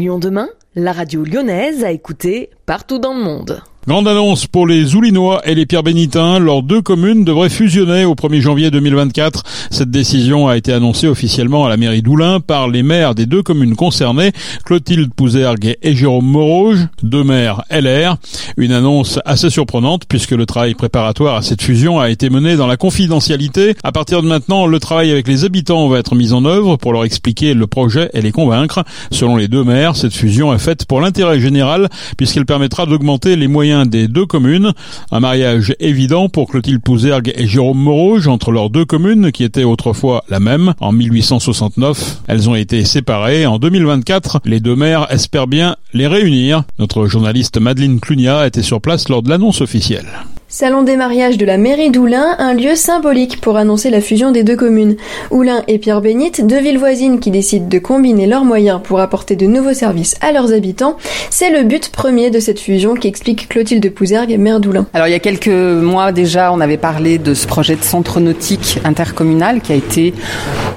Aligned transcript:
Lyon 0.00 0.18
demain, 0.18 0.48
la 0.74 0.92
radio 0.92 1.24
lyonnaise 1.24 1.84
a 1.84 1.90
écouté 1.90 2.48
partout 2.64 2.98
dans 2.98 3.12
le 3.12 3.22
monde. 3.22 3.62
Grande 3.88 4.08
annonce 4.08 4.46
pour 4.46 4.66
les 4.66 4.94
Oulinois 4.94 5.40
et 5.46 5.54
les 5.54 5.64
Pierre 5.64 5.82
Bénitins. 5.82 6.38
Leurs 6.38 6.62
deux 6.62 6.82
communes 6.82 7.24
devraient 7.24 7.48
fusionner 7.48 8.04
au 8.04 8.14
1er 8.14 8.40
janvier 8.42 8.70
2024. 8.70 9.42
Cette 9.70 9.90
décision 9.90 10.48
a 10.48 10.58
été 10.58 10.74
annoncée 10.74 11.08
officiellement 11.08 11.64
à 11.64 11.70
la 11.70 11.78
mairie 11.78 12.02
d'Oulin 12.02 12.40
par 12.40 12.68
les 12.68 12.82
maires 12.82 13.14
des 13.14 13.24
deux 13.24 13.42
communes 13.42 13.76
concernées, 13.76 14.32
Clotilde 14.66 15.14
Pouzergue 15.14 15.78
et 15.80 15.94
Jérôme 15.94 16.26
Morouge, 16.26 16.88
deux 17.02 17.24
maires 17.24 17.62
LR. 17.70 18.18
Une 18.58 18.72
annonce 18.72 19.18
assez 19.24 19.48
surprenante 19.48 20.02
puisque 20.06 20.32
le 20.32 20.44
travail 20.44 20.74
préparatoire 20.74 21.36
à 21.36 21.42
cette 21.42 21.62
fusion 21.62 21.98
a 21.98 22.10
été 22.10 22.28
mené 22.28 22.56
dans 22.56 22.66
la 22.66 22.76
confidentialité. 22.76 23.74
À 23.82 23.92
partir 23.92 24.22
de 24.22 24.28
maintenant, 24.28 24.66
le 24.66 24.78
travail 24.78 25.10
avec 25.10 25.26
les 25.26 25.46
habitants 25.46 25.88
va 25.88 25.98
être 25.98 26.14
mis 26.14 26.34
en 26.34 26.44
œuvre 26.44 26.76
pour 26.76 26.92
leur 26.92 27.04
expliquer 27.04 27.54
le 27.54 27.66
projet 27.66 28.10
et 28.12 28.20
les 28.20 28.30
convaincre. 28.30 28.84
Selon 29.10 29.36
les 29.36 29.48
deux 29.48 29.64
maires, 29.64 29.96
cette 29.96 30.12
fusion 30.12 30.52
est 30.52 30.58
faite 30.58 30.84
pour 30.84 31.00
l'intérêt 31.00 31.40
général 31.40 31.88
puisqu'elle 32.18 32.44
permettra 32.44 32.84
d'augmenter 32.84 33.36
les 33.36 33.48
moyens 33.48 33.69
des 33.86 34.08
deux 34.08 34.26
communes. 34.26 34.72
Un 35.10 35.20
mariage 35.20 35.74
évident 35.80 36.28
pour 36.28 36.48
Clotilde 36.48 36.82
Pouzergue 36.82 37.32
et 37.36 37.46
Jérôme 37.46 37.78
Morouge 37.78 38.28
entre 38.28 38.52
leurs 38.52 38.70
deux 38.70 38.84
communes 38.84 39.32
qui 39.32 39.44
étaient 39.44 39.64
autrefois 39.64 40.24
la 40.28 40.40
même 40.40 40.74
en 40.80 40.92
1869. 40.92 42.22
Elles 42.26 42.48
ont 42.48 42.54
été 42.54 42.84
séparées 42.84 43.46
en 43.46 43.58
2024. 43.58 44.40
Les 44.44 44.60
deux 44.60 44.76
maires 44.76 45.06
espèrent 45.10 45.46
bien 45.46 45.76
les 45.92 46.06
réunir. 46.06 46.64
Notre 46.78 47.06
journaliste 47.06 47.58
Madeleine 47.60 48.00
Clunia 48.00 48.46
était 48.46 48.62
sur 48.62 48.80
place 48.80 49.08
lors 49.08 49.22
de 49.22 49.30
l'annonce 49.30 49.60
officielle. 49.60 50.06
Salon 50.52 50.82
des 50.82 50.96
mariages 50.96 51.38
de 51.38 51.46
la 51.46 51.58
mairie 51.58 51.90
d'Oulin, 51.90 52.34
un 52.40 52.54
lieu 52.54 52.74
symbolique 52.74 53.40
pour 53.40 53.56
annoncer 53.56 53.88
la 53.88 54.00
fusion 54.00 54.32
des 54.32 54.42
deux 54.42 54.56
communes. 54.56 54.96
Oulin 55.30 55.62
et 55.68 55.78
Pierre-Bénite, 55.78 56.44
deux 56.44 56.58
villes 56.58 56.76
voisines 56.76 57.20
qui 57.20 57.30
décident 57.30 57.68
de 57.68 57.78
combiner 57.78 58.26
leurs 58.26 58.44
moyens 58.44 58.80
pour 58.82 58.98
apporter 58.98 59.36
de 59.36 59.46
nouveaux 59.46 59.74
services 59.74 60.16
à 60.20 60.32
leurs 60.32 60.52
habitants, 60.52 60.96
c'est 61.30 61.50
le 61.50 61.62
but 61.62 61.90
premier 61.90 62.30
de 62.30 62.40
cette 62.40 62.58
fusion 62.58 62.94
qu'explique 62.94 63.48
Clotilde 63.48 63.94
Pouzergue, 63.94 64.36
maire 64.40 64.58
d'Oulin. 64.58 64.86
Alors 64.92 65.06
il 65.06 65.12
y 65.12 65.14
a 65.14 65.20
quelques 65.20 65.46
mois 65.46 66.10
déjà, 66.10 66.52
on 66.52 66.60
avait 66.60 66.78
parlé 66.78 67.18
de 67.18 67.32
ce 67.32 67.46
projet 67.46 67.76
de 67.76 67.84
centre 67.84 68.18
nautique 68.18 68.80
intercommunal 68.82 69.60
qui 69.60 69.70
a 69.70 69.76
été 69.76 70.14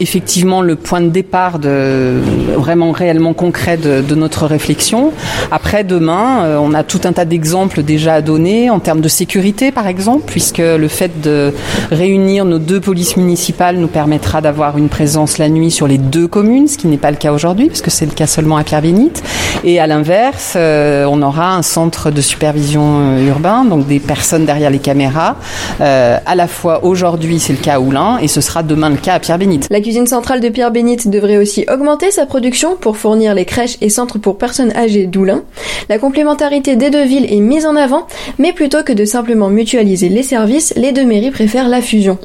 effectivement 0.00 0.62
le 0.62 0.76
point 0.76 1.00
de 1.00 1.08
départ 1.08 1.58
de 1.58 2.20
vraiment 2.56 2.92
réellement 2.92 3.32
concret 3.34 3.76
de, 3.76 4.14
notre 4.14 4.46
réflexion. 4.46 5.10
Après 5.50 5.84
demain, 5.84 6.44
euh, 6.44 6.58
on 6.60 6.74
a 6.74 6.82
tout 6.82 7.00
un 7.04 7.12
tas 7.12 7.24
d'exemples 7.24 7.82
déjà 7.82 8.14
à 8.14 8.20
donner 8.20 8.68
en 8.68 8.78
termes 8.78 9.00
de 9.00 9.08
sécurité 9.08 9.72
par 9.72 9.86
exemple, 9.86 10.24
puisque 10.26 10.58
le 10.58 10.88
fait 10.88 11.20
de 11.22 11.52
réunir 11.90 12.44
nos 12.44 12.58
deux 12.58 12.80
polices 12.80 13.16
municipales 13.16 13.76
nous 13.76 13.88
permettra 13.88 14.40
d'avoir 14.40 14.76
une 14.76 14.88
présence 14.88 15.38
la 15.38 15.48
nuit 15.48 15.70
sur 15.70 15.86
les 15.86 15.98
deux 15.98 16.28
communes, 16.28 16.68
ce 16.68 16.76
qui 16.78 16.86
n'est 16.86 16.98
pas 16.98 17.10
le 17.10 17.16
cas 17.16 17.32
aujourd'hui, 17.32 17.68
puisque 17.68 17.90
c'est 17.90 18.06
le 18.06 18.12
cas 18.12 18.26
seulement 18.26 18.56
à 18.56 18.64
Pierre-Bénite. 18.64 19.22
Et 19.64 19.80
à 19.80 19.86
l'inverse, 19.86 20.54
euh, 20.56 21.04
on 21.08 21.22
aura 21.22 21.54
un 21.54 21.62
centre 21.62 22.10
de 22.10 22.20
supervision 22.20 22.82
euh, 23.00 23.28
urbain, 23.28 23.64
donc 23.64 23.86
des 23.86 24.00
personnes 24.00 24.44
derrière 24.44 24.70
les 24.70 24.78
caméras. 24.78 25.36
Euh, 25.80 26.18
à 26.24 26.34
la 26.34 26.46
fois 26.46 26.84
aujourd'hui, 26.84 27.38
c'est 27.38 27.52
le 27.52 27.58
cas 27.58 27.74
à 27.74 27.80
Oulin, 27.80 28.18
et 28.18 28.28
ce 28.28 28.40
sera 28.40 28.62
demain 28.62 28.90
le 28.90 28.96
cas 28.96 29.14
à 29.14 29.20
Pierre-Bénite. 29.20 29.68
Cuisine 29.82 30.06
centrale 30.06 30.40
de 30.40 30.48
Pierre-Bénite 30.48 31.08
devrait 31.08 31.36
aussi 31.36 31.66
augmenter 31.70 32.10
sa 32.10 32.24
production 32.24 32.76
pour 32.76 32.96
fournir 32.96 33.34
les 33.34 33.44
crèches 33.44 33.76
et 33.80 33.90
centres 33.90 34.18
pour 34.18 34.38
personnes 34.38 34.72
âgées 34.74 35.06
d'Oulin. 35.06 35.42
La 35.88 35.98
complémentarité 35.98 36.76
des 36.76 36.90
deux 36.90 37.04
villes 37.04 37.26
est 37.30 37.40
mise 37.40 37.66
en 37.66 37.76
avant, 37.76 38.06
mais 38.38 38.52
plutôt 38.52 38.82
que 38.82 38.92
de 38.92 39.04
simplement 39.04 39.48
mutualiser 39.48 40.08
les 40.08 40.22
services, 40.22 40.72
les 40.76 40.92
deux 40.92 41.04
mairies 41.04 41.30
préfèrent 41.30 41.68
la 41.68 41.82
fusion. 41.82 42.18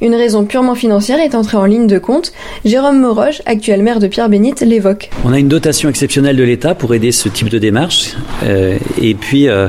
Une 0.00 0.14
raison 0.14 0.44
purement 0.44 0.74
financière 0.74 1.20
est 1.20 1.34
entrée 1.34 1.56
en 1.56 1.66
ligne 1.66 1.86
de 1.86 1.98
compte. 1.98 2.32
Jérôme 2.64 3.00
Moroge, 3.00 3.42
actuel 3.46 3.82
maire 3.82 4.00
de 4.00 4.06
Pierre-Bénite, 4.06 4.60
l'évoque. 4.62 5.10
On 5.24 5.32
a 5.32 5.38
une 5.38 5.48
dotation 5.48 5.88
exceptionnelle 5.88 6.36
de 6.36 6.42
l'État 6.42 6.74
pour 6.74 6.94
aider 6.94 7.12
ce 7.12 7.28
type 7.28 7.48
de 7.48 7.58
démarche. 7.58 8.14
Euh, 8.44 8.78
et 9.00 9.14
puis, 9.14 9.48
euh, 9.48 9.68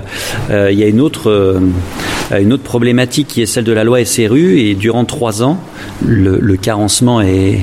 euh, 0.50 0.72
il 0.72 0.80
y 0.80 0.84
a 0.84 0.88
une 0.88 1.02
autre, 1.02 1.60
une 2.32 2.54
autre 2.54 2.64
problématique 2.64 3.28
qui 3.28 3.42
est 3.42 3.46
celle 3.46 3.64
de 3.64 3.72
la 3.72 3.84
loi 3.84 4.04
SRU. 4.06 4.59
Et 4.59 4.75
durant 4.75 5.06
trois 5.06 5.44
ans, 5.44 5.59
le, 6.06 6.40
le 6.40 6.58
carencement 6.58 7.22
est, 7.22 7.58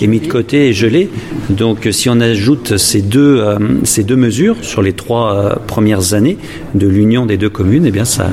est, 0.00 0.06
mis 0.06 0.20
de 0.20 0.28
côté 0.28 0.68
et 0.68 0.72
gelé. 0.72 1.10
Donc, 1.50 1.88
si 1.90 2.08
on 2.08 2.20
ajoute 2.20 2.76
ces 2.76 3.02
deux, 3.02 3.40
euh, 3.40 3.58
ces 3.84 4.04
deux 4.04 4.16
mesures 4.16 4.56
sur 4.62 4.82
les 4.82 4.92
trois 4.92 5.34
euh, 5.34 5.54
premières 5.66 6.14
années 6.14 6.38
de 6.74 6.86
l'union 6.86 7.26
des 7.26 7.36
deux 7.36 7.50
communes, 7.50 7.84
eh 7.86 7.90
bien, 7.90 8.04
ça, 8.04 8.26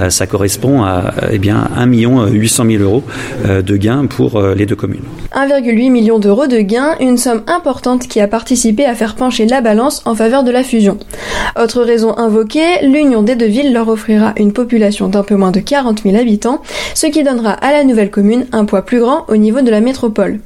euh, 0.00 0.10
ça 0.10 0.26
correspond 0.26 0.82
à 0.82 1.14
eh 1.30 1.38
bien, 1.38 1.68
1 1.76 1.86
800 1.86 2.64
000 2.68 2.82
euros 2.82 3.02
de 3.46 3.76
gains 3.76 4.06
pour 4.06 4.40
les 4.40 4.66
deux 4.66 4.76
communes. 4.76 5.02
1,8 5.34 5.90
million 5.90 6.18
d'euros 6.18 6.46
de 6.46 6.58
gains, 6.58 6.94
une 7.00 7.18
somme 7.18 7.42
importante 7.46 8.08
qui 8.08 8.20
a 8.20 8.28
participé 8.28 8.84
à 8.84 8.94
faire 8.94 9.14
pencher 9.14 9.46
la 9.46 9.60
balance 9.60 10.02
en 10.04 10.14
faveur 10.14 10.44
de 10.44 10.50
la 10.50 10.62
fusion. 10.62 10.98
Autre 11.60 11.82
raison 11.82 12.16
invoquée, 12.16 12.82
l'union 12.82 13.22
des 13.22 13.36
deux 13.36 13.46
villes 13.46 13.72
leur 13.72 13.88
offrira 13.88 14.32
une 14.36 14.52
population 14.52 15.08
d'un 15.08 15.22
peu 15.22 15.36
moins 15.36 15.50
de 15.50 15.60
40 15.60 16.02
000 16.02 16.16
habitants, 16.16 16.62
ce 16.94 17.06
qui 17.06 17.22
donnera 17.22 17.52
à 17.52 17.72
la 17.72 17.84
nouvelle 17.84 18.10
commune 18.10 18.46
un 18.52 18.64
poids 18.64 18.82
plus 18.82 19.00
grand 19.00 19.24
au 19.28 19.36
niveau 19.36 19.60
de 19.60 19.70
la 19.70 19.80
métropole. 19.80 20.40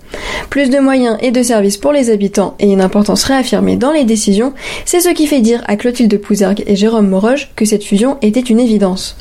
Plus 0.51 0.71
de 0.71 0.79
moyens 0.79 1.17
et 1.21 1.31
de 1.31 1.43
services 1.43 1.77
pour 1.77 1.93
les 1.93 2.10
habitants 2.11 2.55
et 2.59 2.71
une 2.71 2.81
importance 2.81 3.25
réaffirmée 3.25 3.77
dans 3.77 3.93
les 3.93 4.05
décisions, 4.05 4.53
c'est 4.85 5.01
ce 5.01 5.09
qui 5.09 5.27
fait 5.27 5.41
dire 5.41 5.63
à 5.67 5.77
Clotilde 5.77 6.21
Pouzergue 6.21 6.65
et 6.67 6.77
Jérôme 6.77 7.09
Moroge 7.09 7.51
que 7.57 7.65
cette 7.65 7.85
fusion 7.85 8.19
était 8.23 8.41
une 8.41 8.61
évidence. 8.61 9.17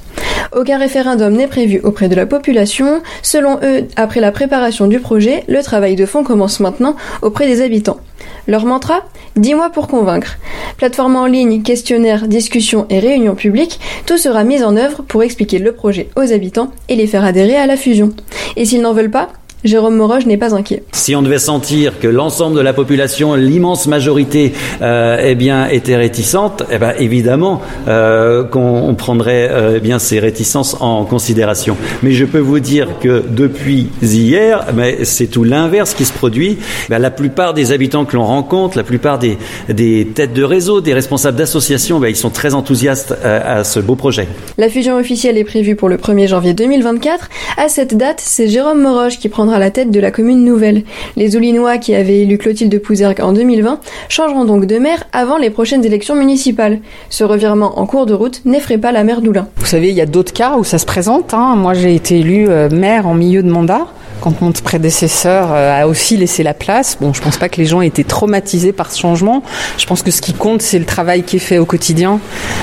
Aucun 0.55 0.77
référendum 0.77 1.33
n'est 1.33 1.47
prévu 1.47 1.79
auprès 1.83 2.09
de 2.09 2.15
la 2.15 2.25
population. 2.25 3.01
Selon 3.21 3.59
eux, 3.63 3.85
après 3.95 4.19
la 4.19 4.31
préparation 4.31 4.87
du 4.87 4.99
projet, 4.99 5.43
le 5.47 5.61
travail 5.61 5.95
de 5.95 6.05
fond 6.05 6.23
commence 6.23 6.59
maintenant 6.59 6.95
auprès 7.21 7.47
des 7.47 7.61
habitants. 7.61 7.99
Leur 8.47 8.65
mantra 8.65 9.03
Dis 9.35 9.53
mois 9.53 9.69
pour 9.69 9.87
convaincre. 9.87 10.37
Plateforme 10.77 11.15
en 11.15 11.25
ligne, 11.25 11.61
questionnaire, 11.61 12.27
discussion 12.27 12.87
et 12.89 12.99
réunion 12.99 13.35
publique, 13.35 13.79
tout 14.05 14.17
sera 14.17 14.43
mis 14.43 14.63
en 14.63 14.75
œuvre 14.75 15.03
pour 15.03 15.23
expliquer 15.23 15.59
le 15.59 15.71
projet 15.71 16.09
aux 16.15 16.33
habitants 16.33 16.71
et 16.89 16.95
les 16.95 17.07
faire 17.07 17.23
adhérer 17.23 17.55
à 17.55 17.67
la 17.67 17.77
fusion. 17.77 18.11
Et 18.55 18.65
s'ils 18.65 18.81
n'en 18.81 18.93
veulent 18.93 19.11
pas, 19.11 19.29
Jérôme 19.65 19.97
Moroge 19.97 20.25
n'est 20.25 20.37
pas 20.37 20.55
inquiet. 20.55 20.83
Si 20.93 21.15
on 21.15 21.21
devait 21.21 21.37
sentir 21.37 21.99
que 21.99 22.07
l'ensemble 22.07 22.55
de 22.55 22.61
la 22.61 22.71
population, 22.71 23.35
l'immense 23.35 23.87
majorité, 23.87 24.53
euh, 24.81 25.17
eh 25.21 25.35
bien, 25.35 25.67
était 25.67 25.97
réticente, 25.97 26.63
eh 26.71 26.77
bien, 26.77 26.93
évidemment 26.97 27.61
euh, 27.89 28.45
qu'on 28.45 28.95
prendrait 28.95 29.49
euh, 29.51 29.73
eh 29.75 29.79
bien 29.81 29.99
ces 29.99 30.19
réticences 30.19 30.77
en 30.79 31.03
considération. 31.03 31.75
Mais 32.03 32.11
je 32.13 32.23
peux 32.23 32.39
vous 32.39 32.61
dire 32.61 32.99
que 33.01 33.21
depuis 33.29 33.89
hier, 34.01 34.67
mais 34.73 35.03
c'est 35.03 35.27
tout 35.27 35.43
l'inverse 35.43 35.93
qui 35.93 36.05
se 36.05 36.13
produit. 36.13 36.57
Ben, 36.87 36.99
la 36.99 37.11
plupart 37.11 37.53
des 37.53 37.73
habitants 37.73 38.05
que 38.05 38.15
l'on 38.15 38.25
rencontre, 38.25 38.77
la 38.77 38.83
plupart 38.83 39.19
des, 39.19 39.37
des 39.67 40.07
têtes 40.15 40.33
de 40.33 40.43
réseau, 40.43 40.79
des 40.79 40.93
responsables 40.93 41.37
d'associations, 41.37 41.99
ben, 41.99 42.07
ils 42.07 42.15
sont 42.15 42.29
très 42.29 42.53
enthousiastes 42.53 43.13
à, 43.23 43.57
à 43.57 43.63
ce 43.65 43.81
beau 43.81 43.95
projet. 43.95 44.27
La 44.57 44.69
fusion 44.69 44.95
officielle 44.97 45.37
est 45.37 45.43
prévue 45.43 45.75
pour 45.75 45.89
le 45.89 45.97
1er 45.97 46.27
janvier 46.27 46.53
2024. 46.53 47.27
À 47.57 47.67
cette 47.67 47.97
date, 47.97 48.21
c'est 48.23 48.47
Jérôme 48.47 48.81
Moroge 48.81 49.19
qui 49.19 49.27
prendra 49.27 49.48
à 49.51 49.59
la 49.59 49.71
tête 49.71 49.91
de 49.91 49.99
la 49.99 50.11
commune 50.11 50.43
nouvelle. 50.43 50.83
Les 51.15 51.35
Oulinois 51.35 51.77
qui 51.77 51.95
avaient 51.95 52.19
élu 52.19 52.37
Clotilde 52.37 52.81
Pouzergue 52.81 53.21
en 53.21 53.33
2020 53.33 53.79
changeront 54.09 54.45
donc 54.45 54.65
de 54.65 54.77
maire 54.77 55.03
avant 55.13 55.37
les 55.37 55.49
prochaines 55.49 55.85
élections 55.85 56.15
municipales. 56.15 56.79
Ce 57.09 57.23
revirement 57.23 57.79
en 57.79 57.85
cours 57.85 58.05
de 58.05 58.13
route 58.13 58.41
n'effraie 58.45 58.77
pas 58.77 58.91
la 58.91 59.03
maire 59.03 59.21
d'Oulin. 59.21 59.47
Vous 59.57 59.65
savez, 59.65 59.89
il 59.89 59.95
y 59.95 60.01
a 60.01 60.05
d'autres 60.05 60.33
cas 60.33 60.55
où 60.57 60.63
ça 60.63 60.77
se 60.77 60.85
présente. 60.85 61.33
Hein. 61.33 61.55
Moi, 61.55 61.73
j'ai 61.73 61.95
été 61.95 62.19
élu 62.19 62.47
euh, 62.49 62.69
maire 62.69 63.07
en 63.07 63.13
milieu 63.13 63.43
de 63.43 63.49
mandat 63.49 63.87
quand 64.19 64.41
mon 64.41 64.51
prédécesseur 64.51 65.51
a 65.51 65.87
aussi 65.87 66.17
laissé 66.17 66.43
la 66.43 66.53
place. 66.53 66.97
Bon, 66.99 67.13
je 67.13 67.21
pense 67.21 67.37
pas 67.37 67.49
que 67.49 67.57
les 67.57 67.65
gens 67.65 67.81
aient 67.81 67.87
été 67.87 68.03
traumatisés 68.03 68.71
par 68.71 68.91
ce 68.91 68.99
changement. 68.99 69.43
Je 69.77 69.85
pense 69.85 70.01
que 70.03 70.11
ce 70.11 70.21
qui 70.21 70.33
compte, 70.33 70.61
c'est 70.61 70.79
le 70.79 70.85
travail 70.85 71.23
qui 71.23 71.37
est 71.37 71.39
fait 71.39 71.57
au 71.57 71.65
quotidien 71.65 72.19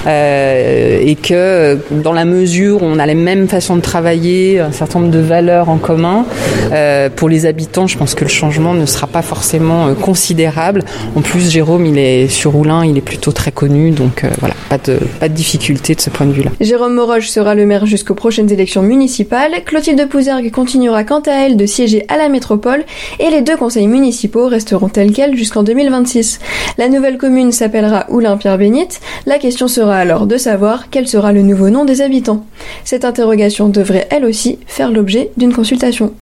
euh, 0.07 0.99
et 1.01 1.15
que 1.15 1.79
dans 1.91 2.13
la 2.13 2.25
mesure 2.25 2.83
où 2.83 2.87
on 2.87 2.99
a 2.99 3.07
les 3.07 3.15
mêmes 3.15 3.49
façons 3.49 3.77
de 3.77 3.81
travailler, 3.81 4.61
un 4.61 4.73
certain 4.73 5.01
nombre 5.01 5.13
de 5.13 5.19
valeurs 5.19 5.69
en 5.69 5.79
commun, 5.79 6.27
euh, 6.76 7.09
pour 7.09 7.28
les 7.28 7.47
habitants, 7.47 7.87
je 7.87 7.97
pense 7.97 8.14
que 8.14 8.25
le 8.25 8.31
changement 8.31 8.75
ne 8.75 8.84
sera 8.87 9.06
pas 9.06 9.22
forcément 9.22 9.88
euh, 9.88 9.94
considérable. 9.94 10.84
En 11.14 11.22
plus, 11.22 11.50
Jérôme, 11.50 11.87
il 11.87 11.98
est 11.98 12.28
sur 12.28 12.53
Roulin, 12.53 12.84
il 12.84 12.98
est 12.98 13.03
plutôt 13.03 13.32
très 13.32 13.50
connu, 13.50 13.90
donc 13.93 14.25
euh, 14.25 14.28
voilà, 14.40 14.55
pas 14.69 14.78
de, 14.78 14.99
pas 15.19 15.28
de 15.28 15.34
difficulté 15.34 15.94
de 15.94 16.00
ce 16.00 16.11
point 16.11 16.26
de 16.26 16.32
vue-là. 16.32 16.50
Jérôme 16.61 16.94
Moroge 16.94 17.31
sera 17.31 17.55
le 17.55 17.64
maire 17.64 17.87
jusqu'aux 17.87 18.14
prochaines 18.14 18.52
élections 18.52 18.82
municipales. 18.82 19.64
Clotilde 19.64 20.06
Pouzergue 20.08 20.50
continuera 20.50 21.05
quant 21.05 21.20
à 21.20 21.32
elle 21.32 21.56
de 21.56 21.64
siéger 21.64 22.05
à 22.08 22.19
la 22.19 22.28
métropole 22.28 22.84
et 23.20 23.31
les 23.31 23.40
deux 23.40 23.56
conseils 23.56 23.87
municipaux 23.87 24.46
resteront 24.49 24.88
tels 24.88 25.12
quels 25.12 25.37
jusqu'en 25.37 25.62
2026. 25.62 26.40
La 26.76 26.88
nouvelle 26.88 27.17
commune 27.17 27.52
s'appellera 27.52 28.05
Oulin-Pierre-Bénite. 28.11 29.00
La 29.25 29.38
question 29.38 29.67
sera 29.67 29.96
alors 29.96 30.26
de 30.26 30.37
savoir 30.37 30.90
quel 30.90 31.08
sera 31.08 31.32
le 31.32 31.43
nouveau 31.43 31.70
nom 31.70 31.84
des 31.87 32.02
habitants. 32.02 32.44
Cette 32.84 33.05
interrogation 33.05 33.69
devrait 33.69 34.06
elle 34.11 34.26
aussi 34.26 34.58
faire 34.67 34.90
l'objet 34.90 35.31
d'une 35.37 35.55
consultation. 35.55 36.12